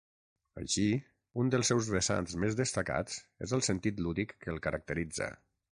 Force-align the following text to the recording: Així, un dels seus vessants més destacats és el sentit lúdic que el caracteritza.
Així, 0.61 0.85
un 1.43 1.51
dels 1.55 1.69
seus 1.73 1.91
vessants 1.97 2.33
més 2.45 2.59
destacats 2.63 3.21
és 3.49 3.57
el 3.59 3.65
sentit 3.71 4.05
lúdic 4.07 4.35
que 4.45 4.55
el 4.57 4.63
caracteritza. 4.69 5.33